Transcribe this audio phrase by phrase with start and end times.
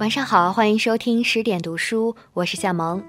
[0.00, 3.04] 晚上好，欢迎收听十点读书，我是夏萌。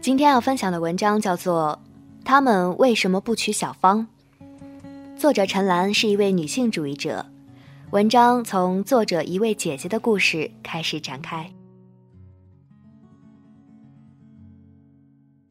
[0.00, 1.78] 今天要分享的文章叫做
[2.24, 4.04] 《他们为什么不娶小芳》，
[5.16, 7.24] 作者陈岚是一位女性主义者。
[7.92, 11.48] 文章从作者一位姐姐的故事开始展开。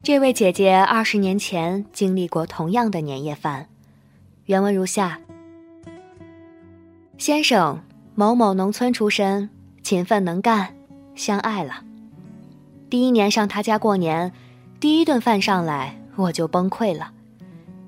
[0.02, 3.70] 这位姐姐二十年前经历过同样的年夜饭，
[4.44, 5.18] 原文如下：
[7.16, 7.82] 先生
[8.14, 9.48] 某某农村出身，
[9.88, 10.74] 勤奋能干，
[11.14, 11.82] 相爱了。
[12.90, 14.30] 第一年上他家过年，
[14.78, 17.10] 第一顿饭上来我就崩溃了，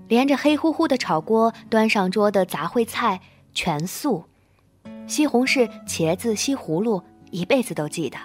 [0.09, 3.21] 连着黑乎乎的炒锅端上桌的杂烩菜
[3.53, 4.25] 全素。
[5.07, 8.17] 西红柿、茄子、西葫芦，一辈子都记得。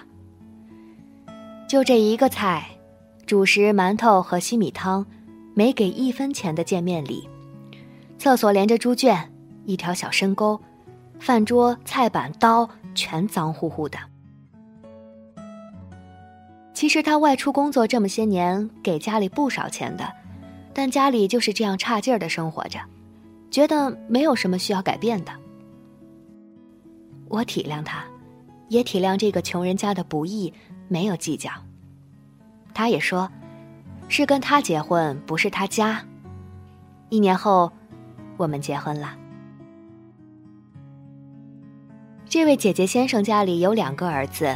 [1.68, 2.70] 就这一个菜，
[3.26, 5.04] 主食馒头和稀米汤，
[5.52, 7.28] 没给一分钱的见面礼。
[8.16, 9.30] 厕所连着猪圈，
[9.66, 10.58] 一条小深沟，
[11.20, 13.96] 饭桌、菜板、刀全脏乎乎的。
[16.74, 20.12] 其实他外出工作这么些年，给家里不少钱的，
[20.74, 22.80] 但家里就是这样差劲儿的生活着，
[23.50, 25.32] 觉得没有什么需要改变的。
[27.28, 28.04] 我体谅他，
[28.68, 30.52] 也体谅这个穷人家的不易，
[30.88, 31.50] 没有计较。
[32.74, 33.30] 他也说，
[34.08, 36.04] 是跟他结婚，不是他家。
[37.08, 37.72] 一年后，
[38.36, 39.16] 我们结婚了。
[42.36, 44.54] 这位姐姐先生家里有两个儿子，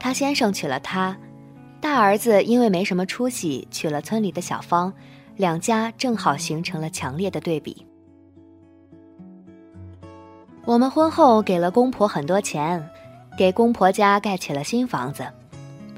[0.00, 1.16] 他先生娶了她，
[1.80, 4.92] 大儿子因为没什么出息，娶了村里的小芳，
[5.36, 7.86] 两家正好形成了强烈的对比。
[10.64, 12.84] 我们婚后给了公婆很多钱，
[13.38, 15.24] 给公婆家盖起了新房子，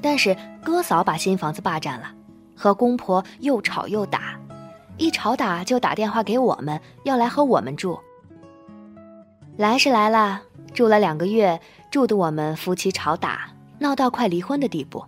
[0.02, 2.10] 但是哥嫂把新房子霸占了，
[2.54, 4.38] 和公婆又吵又打，
[4.98, 7.98] 一吵打就打电话给我们，要来和我们住。
[9.56, 10.42] 来是来了，
[10.72, 15.04] 住了两个月，住的我们夫妻吵打，闹到快离婚的地步。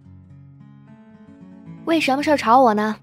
[1.85, 2.97] 为什么事儿吵我呢？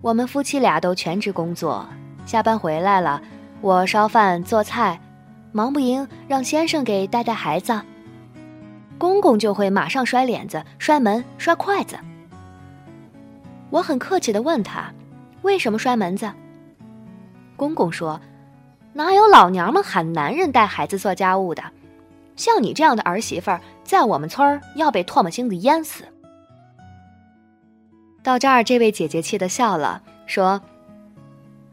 [0.00, 1.86] 我们夫妻俩都全职工作，
[2.26, 3.22] 下班回来了，
[3.60, 5.00] 我烧饭做菜。
[5.52, 7.80] 忙不赢，让先生给带带孩子。
[8.98, 11.96] 公公就会马上摔脸子、摔门、摔筷子。
[13.70, 14.92] 我很客气的问他，
[15.42, 16.28] 为什么摔门子？
[17.56, 18.20] 公公说
[18.94, 21.62] ：“哪有老娘们喊男人带孩子做家务的？
[22.36, 26.04] 像你这样的儿媳妇，在我们村儿要被唾沫星子淹死。”
[28.22, 30.62] 到这儿，这位姐姐气得笑了，说：“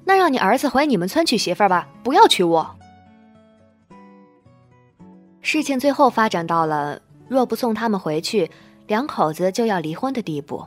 [0.03, 2.75] 那让你儿子回你们村娶媳妇吧，不要娶我。”
[5.41, 8.51] 事情最后发展到了若不送他们回去，
[8.87, 10.65] 两口子就要离婚的地步。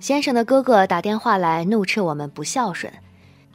[0.00, 2.92] 先生的哥哥打电话来怒斥我们不孝顺，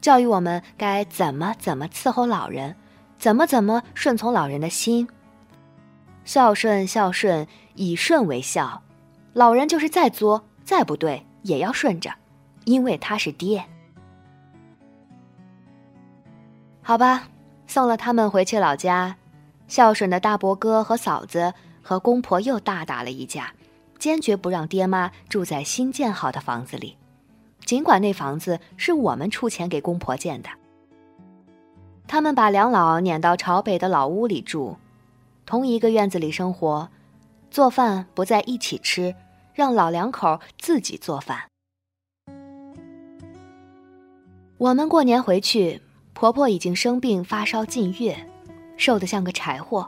[0.03, 2.75] 教育我们该怎么怎么伺候老人，
[3.18, 5.08] 怎么怎么顺从老人的心。
[6.25, 8.84] 孝顺孝顺，以顺为孝，
[9.31, 12.14] 老人就是再作再不对也要顺着，
[12.66, 13.64] 因为他是爹。
[16.81, 17.30] 好吧，
[17.66, 19.16] 送了他们回去老家。
[19.70, 23.53] 孝顺的大伯哥和嫂子和公婆又大打了一架，
[23.97, 26.97] 坚决不让爹妈住在新建好的房子里，
[27.66, 30.50] 尽管那房子是我们出钱给公婆建的。
[32.07, 34.75] 他们把两老撵到朝北的老屋里住，
[35.46, 36.90] 同一个院子里生活，
[37.50, 39.16] 做饭不在一起吃，
[39.53, 41.44] 让老两口自己做饭。
[44.57, 45.81] 我们过年回去，
[46.13, 48.29] 婆婆已经生病发烧近月。
[48.75, 49.88] 瘦得像个柴火，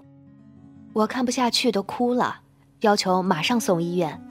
[0.93, 2.41] 我看不下去都哭了，
[2.81, 4.21] 要求马上送医院。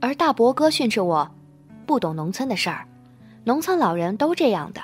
[0.00, 1.30] 而大伯哥训斥我，
[1.86, 2.86] 不懂农村的事儿，
[3.44, 4.82] 农村老人都这样的，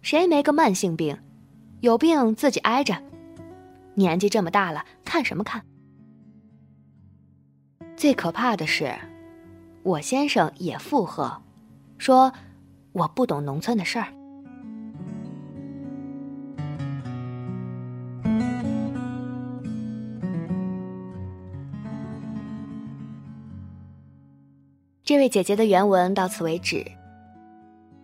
[0.00, 1.18] 谁没个慢性病？
[1.80, 3.02] 有病自己挨着，
[3.94, 5.62] 年纪这么大了，看什么看？
[7.96, 8.94] 最可怕的是，
[9.82, 11.42] 我先生也附和，
[11.98, 12.32] 说
[12.92, 14.08] 我不懂农村的事儿。
[25.10, 26.86] 这位姐姐的原文到此为止。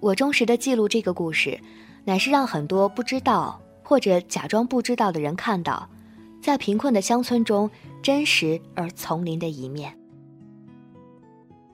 [0.00, 1.56] 我忠实的记录这个故事，
[2.02, 5.88] 乃是让很多不知道或者假装不知道的人看到，
[6.42, 7.70] 在贫困的乡村中
[8.02, 9.96] 真实而丛林的一面。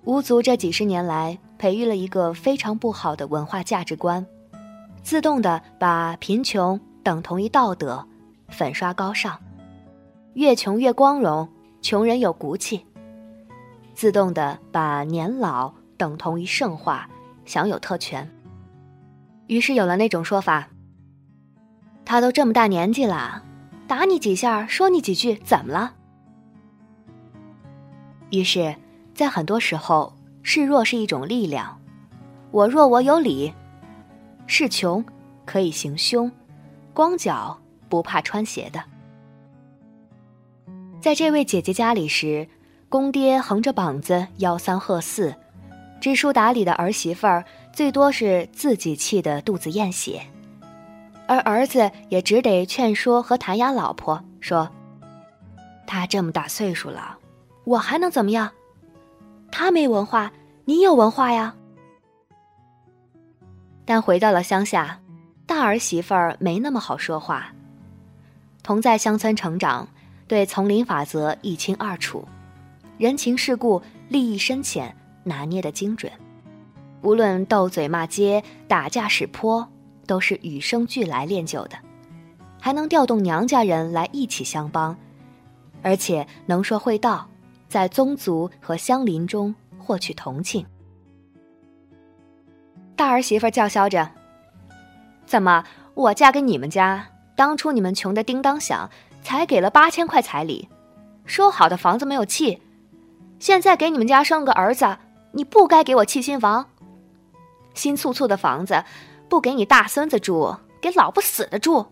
[0.05, 4.27] 巫族这几十年来培育了一个非常不好的文化价值观，
[5.03, 8.07] 自动的把贫穷等同于道德，
[8.49, 9.41] 粉刷高尚，
[10.35, 11.49] 越穷越光荣，
[11.81, 12.85] 穷人有骨气。
[13.95, 17.09] 自动的把年老等同于圣化，
[17.45, 18.29] 享有特权。
[19.47, 20.69] 于是有了那种说法：
[22.05, 23.43] 他都这么大年纪了，
[23.87, 25.95] 打你几下，说你几句，怎么了？
[28.31, 28.75] 于是，
[29.15, 31.79] 在很多时候，示弱是一种力量。
[32.51, 33.53] 我弱我有理，
[34.47, 35.05] 是穷
[35.45, 36.31] 可以行凶，
[36.95, 37.59] 光脚
[37.89, 38.83] 不怕穿鞋的。
[41.01, 42.49] 在这位姐姐家里时，
[42.93, 45.35] 公爹横着膀子吆三喝四，
[45.99, 47.43] 知书达理的儿媳妇儿
[47.73, 50.21] 最多是自己气得肚子咽血。
[51.27, 54.69] 而儿子也只得劝说和弹压老婆，说
[55.89, 57.17] ：“他这么大岁数了，
[57.65, 58.51] 我还能怎么样？
[59.51, 60.31] 他没文化，
[60.67, 61.55] 你有文化呀。”
[63.87, 65.01] 但回到了乡下，
[65.47, 67.55] 大儿媳妇儿没那么好说话。
[68.63, 69.89] 同在乡村成长，
[70.29, 72.29] 对丛林法则一清二楚，
[73.03, 74.95] 人情世故、利益深浅
[75.25, 76.13] 拿捏的精准，
[77.01, 79.69] 无论斗嘴骂街、打架使泼。
[80.07, 81.77] 都是与生俱来练就的，
[82.61, 84.97] 还能调动娘家人来一起相帮，
[85.81, 87.29] 而且能说会道，
[87.69, 90.65] 在宗族和乡邻中获取同情。
[92.95, 94.11] 大儿媳妇叫嚣着
[95.25, 95.65] ：“怎么，
[95.95, 98.91] 我嫁给你们家，当初你们穷的叮当响，
[99.23, 100.69] 才给了八千块彩礼，
[101.25, 102.61] 说好的房子没有气，
[103.43, 104.99] 现在给你们家生个儿子，
[105.33, 106.71] 你不该给我砌新房，
[107.75, 108.85] 新簇簇的房子。”
[109.29, 111.87] 不给你大孙子住，给老不死的住，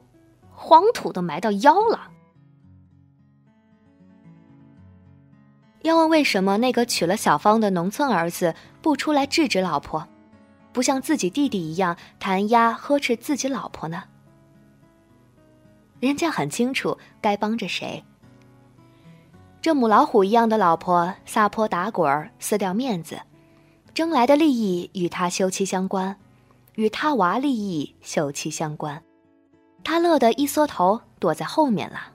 [0.52, 2.10] 黄土都埋到腰了。
[5.80, 10.06] 要问为什么那个娶了小芳的农村儿子不出来制止老婆，
[10.70, 14.04] 不像自己弟弟一样弹压呵斥自己老婆呢？
[15.98, 18.04] 人家很清楚该帮着谁。
[19.62, 23.20] 这母老虎一样的老婆撒泼打滚撕掉面子，
[23.92, 26.16] 争来的利益与他休戚相关。
[26.76, 29.02] 与他娃利益休戚相关，
[29.84, 32.12] 他乐得一缩头躲在后面了。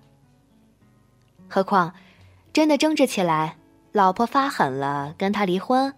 [1.48, 1.94] 何况，
[2.52, 3.58] 真的争执起来，
[3.92, 5.94] 老婆发狠了跟他离婚，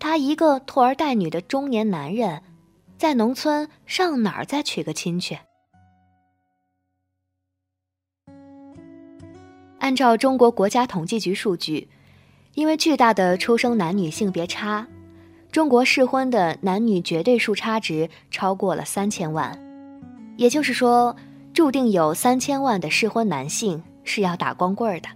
[0.00, 2.42] 他一个拖儿带女的中年男人，
[2.98, 5.38] 在农村上哪儿再娶个亲去？
[9.90, 11.88] 按照中国国家统计局数据，
[12.54, 14.86] 因为巨大的出生男女性别差。
[15.50, 19.58] 中国适婚的男女绝对数差值超过了三千万，
[20.36, 21.16] 也就是说，
[21.52, 25.08] 注定有三千万的适婚男性是要打光棍的。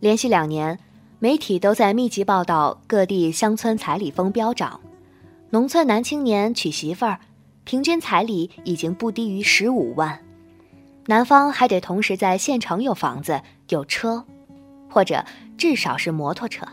[0.00, 0.78] 连续两年，
[1.18, 4.80] 媒体都在密集报道各地乡村彩礼风飙涨，
[5.50, 7.20] 农村男青年娶媳妇儿，
[7.64, 10.18] 平均彩礼已经不低于十五万，
[11.06, 14.24] 男方还得同时在县城有房子、有车，
[14.88, 15.24] 或者
[15.58, 16.66] 至少是摩托车，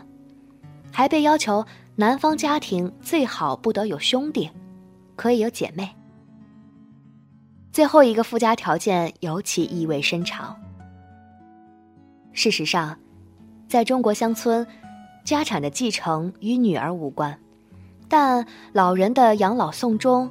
[0.90, 1.64] 还被要求。
[1.94, 4.50] 男方家庭最好不得有兄弟，
[5.14, 5.94] 可以有姐妹。
[7.70, 10.56] 最后一个附加条件尤其意味深长。
[12.32, 12.98] 事实上，
[13.68, 14.66] 在中国乡村，
[15.22, 17.38] 家产的继承与女儿无关，
[18.08, 20.30] 但老人的养老送终，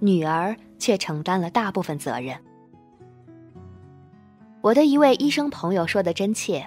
[0.00, 2.36] 女儿却承担了大部分责任。
[4.66, 6.66] 我的一位医生朋友说的真切。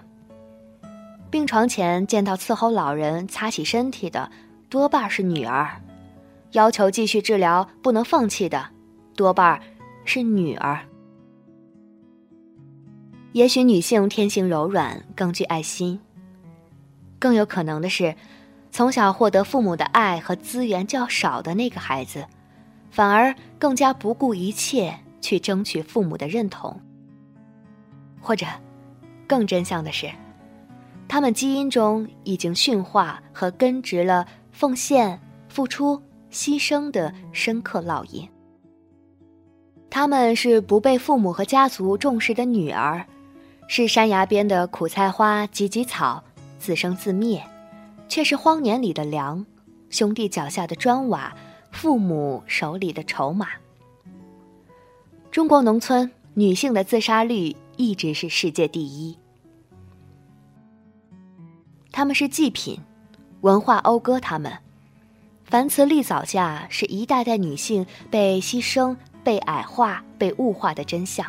[1.29, 4.31] 病床前见到伺候老人擦洗身体的，
[4.69, 5.67] 多半是女儿；
[6.53, 8.69] 要求继续治疗不能放弃的，
[9.17, 9.59] 多半
[10.05, 10.79] 是女儿。
[13.33, 15.99] 也许女性天性柔软，更具爱心。
[17.19, 18.15] 更有可能的是，
[18.71, 22.25] 从小获得父母的爱和资源较少的那个孩子，
[22.91, 26.79] 反而更加不顾一切去争取父母的认同。
[28.19, 28.45] 或者，
[29.27, 30.09] 更真相的是。
[31.07, 38.29] 他们基因中已经驯化和根植了奉献、付出、牺牲的深刻烙印。
[39.89, 43.03] 他们是不被父母和家族重视的女儿，
[43.67, 46.23] 是山崖边的苦菜花、芨芨草，
[46.59, 47.43] 自生自灭，
[48.07, 49.43] 却是荒年里的粮，
[49.89, 51.35] 兄弟脚下的砖瓦，
[51.71, 53.47] 父母手里的筹码。
[55.31, 59.17] 中国农村女性的自杀率一直是世界第一。
[61.93, 62.77] 他们是祭品，
[63.39, 64.51] 文化讴歌他们。
[65.45, 71.25] 樊词立早嫁是一代代女性被牺牲、被矮化、被物化的真相。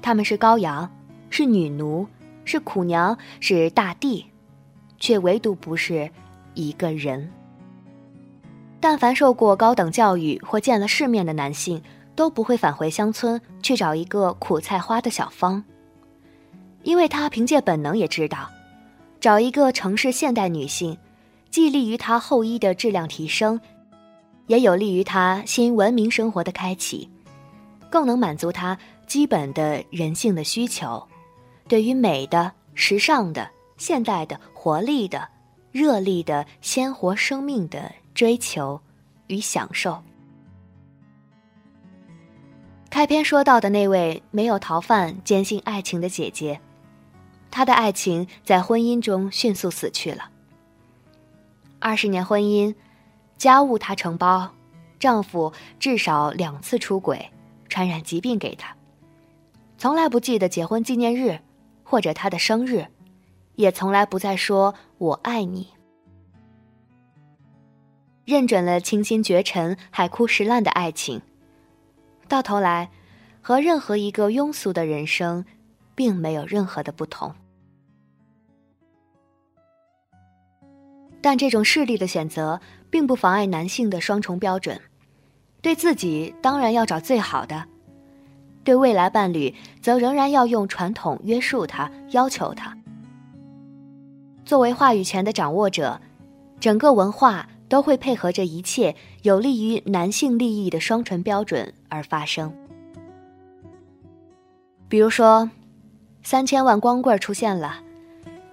[0.00, 0.88] 他们是羔羊，
[1.28, 2.06] 是女奴，
[2.44, 4.26] 是苦娘，是大地，
[5.00, 6.08] 却唯独不是
[6.54, 7.32] 一个人。
[8.78, 11.82] 但凡受过高等教育或见了世面的男性，
[12.16, 15.62] 都不会返回乡村去找一个苦菜花的小芳，
[16.82, 18.50] 因为他凭借本能也知道。
[19.20, 20.96] 找一个城市现代女性，
[21.50, 23.60] 既利于她后衣的质量提升，
[24.46, 27.08] 也有利于她新文明生活的开启。
[27.88, 31.06] 更能满足他基本的人性的需求，
[31.68, 35.26] 对于美的、时尚的、现代的、活力的、
[35.72, 38.78] 热力的、鲜活生命的追求
[39.28, 40.02] 与享受。
[42.96, 46.58] 开篇说到的那位没有逃犯、坚信爱情的姐姐，
[47.50, 50.30] 她的爱情在婚姻中迅速死去了。
[51.78, 52.74] 二十年婚姻，
[53.36, 54.50] 家务她承包，
[54.98, 57.28] 丈夫至少两次出轨。
[57.68, 58.74] 传染疾病给她，
[59.76, 61.38] 从来不记得结婚纪念日，
[61.84, 62.86] 或者她的生日，
[63.56, 65.68] 也从来不再说“我爱你”。
[68.24, 71.20] 认准了清心绝尘、海枯石烂的爱情，
[72.28, 72.90] 到头来，
[73.40, 75.44] 和任何一个庸俗的人生，
[75.94, 77.34] 并没有任何的不同。
[81.20, 84.80] 但这种势力的选择，并不妨碍男性的双重标准。
[85.60, 87.64] 对自己当然要找最好的，
[88.62, 92.76] 对未来伴侣则仍然要用传统约束他、要求他。
[94.44, 96.00] 作为话语权的掌握者，
[96.60, 102.52] 整个文化都会配合着一切有利于男性利益的双重标准而发生。
[104.88, 105.50] 比如说，
[106.22, 107.80] 三千万光棍出现了，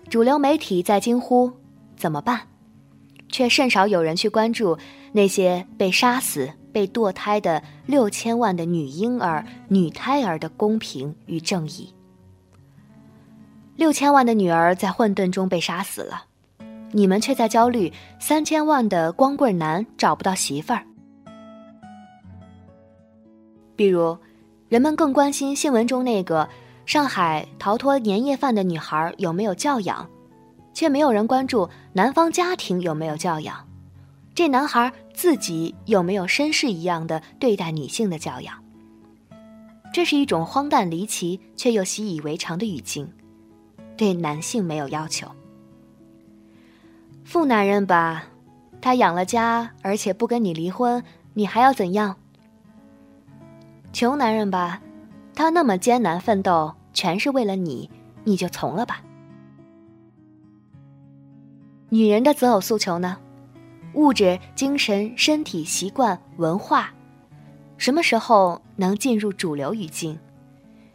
[0.10, 1.52] 主流媒体在惊呼
[1.96, 2.42] 怎么办，
[3.30, 4.78] 却甚少有人去关注
[5.12, 6.52] 那些被杀死。
[6.74, 11.94] 被堕胎的六千万的女婴儿、女胎儿的公平与正义。
[13.76, 16.26] 六千万的女儿在混沌中被杀死了，
[16.92, 20.84] 你们却在焦虑三千万的光棍男找不到媳妇儿。
[23.76, 24.18] 比如，
[24.70, 26.48] 人们更关心新闻中那个
[26.86, 30.08] 上海逃脱年夜饭的女孩有没有教养，
[30.74, 33.68] 却没有人关注男方家庭有没有教养。
[34.36, 38.64] 这男孩自己有没有绅士一样的对待女性的教养？
[39.94, 43.08] 这是一种荒诞离奇却又习以为常的语境，
[43.96, 45.28] 对男性没有要求。
[47.24, 48.26] 富男人吧，
[48.82, 51.04] 他养了家，而且不跟你离婚，
[51.36, 52.18] 你还要怎样？
[53.94, 54.82] 穷男人吧，
[55.36, 57.88] 他那么艰难奋斗，全是为了你，
[58.24, 59.04] 你就从了吧。
[61.90, 63.18] 女人的择偶诉求呢？
[63.94, 66.92] 物质、精神、身体、习惯、文化，
[67.78, 70.18] 什么时候能进入主流语境？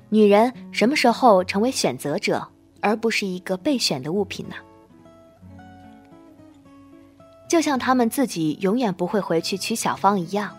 [0.08, 2.48] 女人什么时候成为选择者，
[2.80, 4.56] 而不是一个备选的物品呢？
[7.48, 10.52] 就像他们自己永远不会回去娶小芳一样，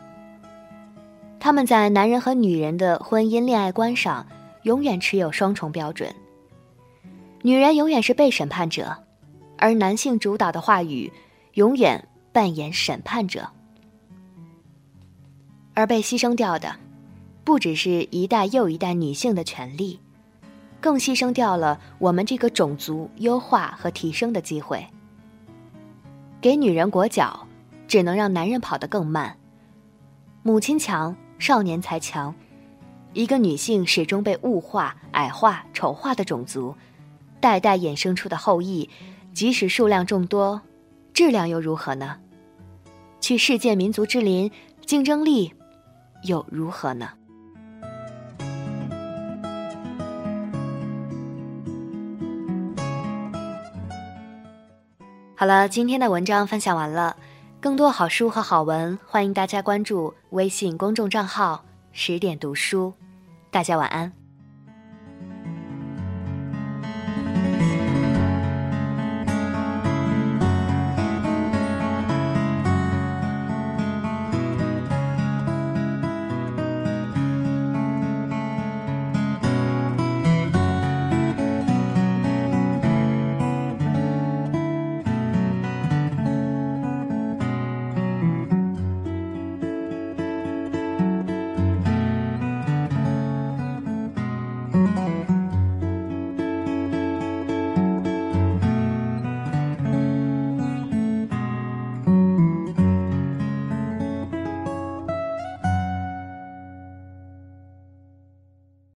[1.50, 4.28] 他们在男人和女人的婚姻恋爱观上，
[4.62, 6.14] 永远持有双重标准。
[7.42, 8.96] 女人永远是被审判者，
[9.58, 11.12] 而男性主导的话语，
[11.54, 12.08] 永远。
[12.32, 13.50] 扮演审判者，
[15.74, 16.76] 而被牺牲掉的，
[17.44, 20.00] 不只是一代又一代女性的权利，
[20.80, 24.86] 更牺牲掉了我们这个种族优化和提升的机会。
[26.40, 27.48] 给女人裹脚，
[27.88, 29.36] 只能让男人跑得更慢。
[30.44, 32.36] 母亲强，少年才强。
[33.14, 36.76] 一个女性始终被物化、矮化、丑化的种族，
[37.40, 38.88] 代代衍生出的后裔，
[39.34, 40.62] 即使数量众多。
[41.12, 42.18] 质量又如何呢？
[43.20, 44.52] 去世界民族之林，
[44.86, 45.54] 竞争力
[46.24, 47.10] 又如何呢？
[55.36, 57.16] 好了，今天的文章分享完了。
[57.62, 62.94] 更多好书和好文，欢迎大家关注微信公众账号“十点读书”。
[63.52, 64.19] 大家晚安。